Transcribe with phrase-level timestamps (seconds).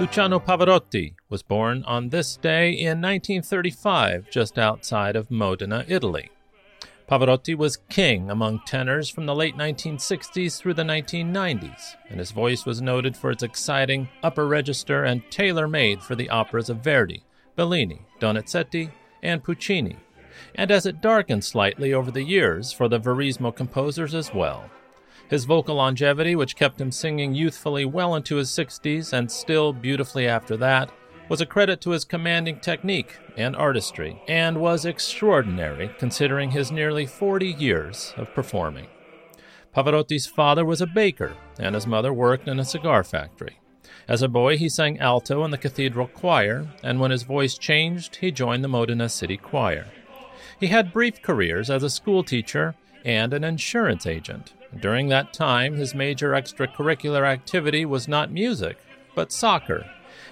[0.00, 6.30] Luciano Pavarotti was born on this day in 1935, just outside of Modena, Italy.
[7.08, 12.66] Pavarotti was king among tenors from the late 1960s through the 1990s, and his voice
[12.66, 17.22] was noted for its exciting upper register and tailor made for the operas of Verdi,
[17.54, 18.90] Bellini, Donizetti,
[19.22, 19.98] and Puccini,
[20.56, 24.68] and as it darkened slightly over the years for the Verismo composers as well.
[25.28, 30.28] His vocal longevity, which kept him singing youthfully well into his 60s and still beautifully
[30.28, 30.90] after that,
[31.28, 37.06] was a credit to his commanding technique and artistry, and was extraordinary considering his nearly
[37.06, 38.86] 40 years of performing.
[39.74, 43.58] Pavarotti's father was a baker, and his mother worked in a cigar factory.
[44.06, 48.16] As a boy, he sang alto in the cathedral choir, and when his voice changed,
[48.16, 49.86] he joined the Modena City Choir.
[50.60, 55.94] He had brief careers as a schoolteacher and an insurance agent, during that time, his
[55.94, 58.78] major extracurricular activity was not music,
[59.14, 59.90] but soccer,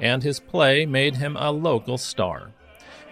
[0.00, 2.52] and his play made him a local star.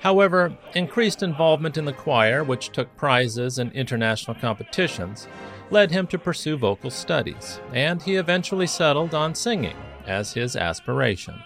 [0.00, 5.28] However, increased involvement in the choir, which took prizes in international competitions,
[5.70, 11.40] led him to pursue vocal studies, and he eventually settled on singing as his aspiration.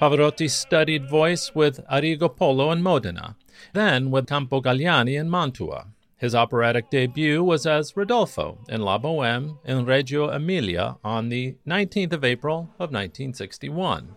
[0.00, 3.36] Pavarotti studied voice with Arrigo Polo in Modena,
[3.72, 5.86] then with Campo Campogalliani in Mantua,
[6.18, 12.12] his operatic debut was as Rodolfo in La Boheme in Reggio Emilia on the 19th
[12.12, 14.16] of April of 1961.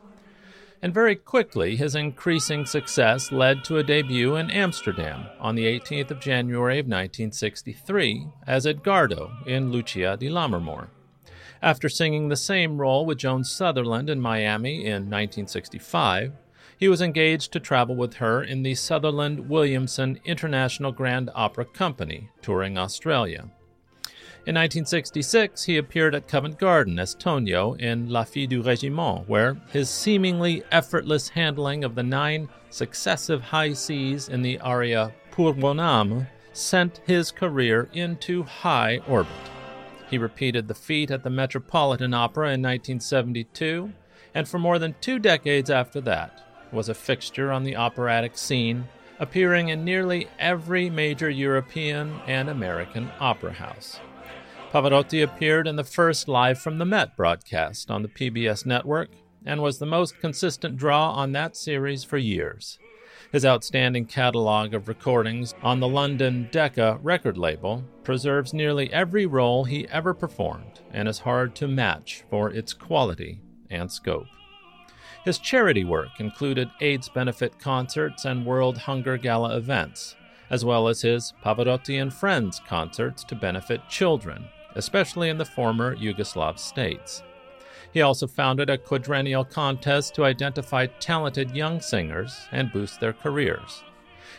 [0.81, 6.09] And very quickly, his increasing success led to a debut in Amsterdam on the 18th
[6.09, 10.87] of January of 1963 as Edgardo in Lucia di Lammermoor.
[11.61, 16.33] After singing the same role with Joan Sutherland in Miami in 1965,
[16.81, 22.29] he was engaged to travel with her in the Sutherland Williamson International Grand Opera Company,
[22.41, 23.51] touring Australia.
[24.47, 29.61] In 1966, he appeared at Covent Garden as Tonio in La Fille du Régiment, where
[29.71, 35.77] his seemingly effortless handling of the nine successive high Cs in the aria Pour mon
[35.77, 39.31] âme sent his career into high orbit.
[40.09, 43.93] He repeated the feat at the Metropolitan Opera in 1972,
[44.33, 48.87] and for more than two decades after that, was a fixture on the operatic scene,
[49.19, 53.99] appearing in nearly every major European and American opera house.
[54.71, 59.09] Pavarotti appeared in the first Live from the Met broadcast on the PBS network
[59.45, 62.79] and was the most consistent draw on that series for years.
[63.31, 69.63] His outstanding catalog of recordings on the London Decca record label preserves nearly every role
[69.63, 73.39] he ever performed and is hard to match for its quality
[73.69, 74.27] and scope.
[75.23, 80.15] His charity work included AIDS benefit concerts and World Hunger Gala events,
[80.49, 84.45] as well as his Pavarotti and Friends concerts to benefit children,
[84.75, 87.21] especially in the former Yugoslav states.
[87.93, 93.83] He also founded a quadrennial contest to identify talented young singers and boost their careers.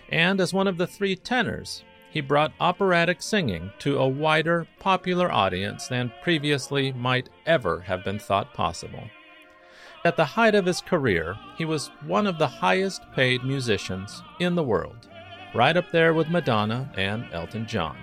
[0.09, 5.31] And as one of the three tenors, he brought operatic singing to a wider, popular
[5.31, 9.05] audience than previously might ever have been thought possible.
[10.05, 14.57] At the height of his career, he was one of the highest paid musicians in
[14.57, 15.09] the world,
[15.55, 17.97] right up there with Madonna and Elton John.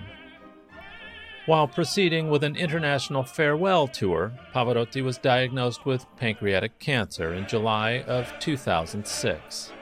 [1.44, 8.02] While proceeding with an international farewell tour, Pavarotti was diagnosed with pancreatic cancer in July
[8.06, 9.72] of 2006.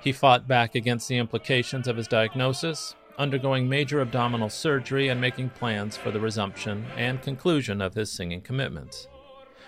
[0.00, 5.50] He fought back against the implications of his diagnosis, undergoing major abdominal surgery and making
[5.50, 9.06] plans for the resumption and conclusion of his singing commitments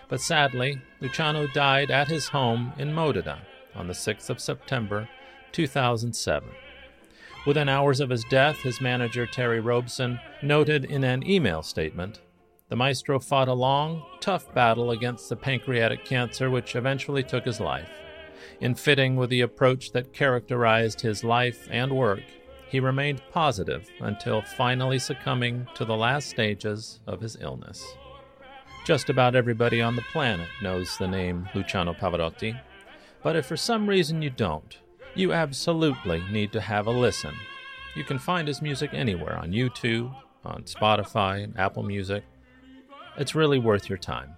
[0.09, 3.43] but sadly, Luciano died at his home in Modena
[3.75, 5.09] on the 6th of September
[5.53, 6.49] 2007.
[7.47, 12.21] Within hours of his death, his manager Terri Robson noted in an email statement
[12.69, 17.61] The maestro fought a long, tough battle against the pancreatic cancer which eventually took his
[17.61, 17.91] life.
[18.61, 22.23] In fitting with the approach that characterized his life and work,
[22.69, 27.97] he remained positive until finally succumbing to the last stages of his illness.
[28.87, 32.57] Just about everybody on the planet knows the name Luciano Pavarotti,
[33.21, 34.79] but if for some reason you don't,
[35.17, 37.35] you absolutely need to have a listen.
[37.97, 42.23] You can find his music anywhere on YouTube, on Spotify, Apple Music.
[43.17, 44.37] It's really worth your time.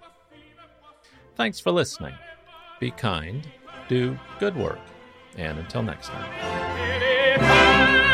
[1.34, 2.14] Thanks for listening.
[2.80, 3.46] Be kind,
[3.86, 4.80] do good work,
[5.36, 8.08] and until next time.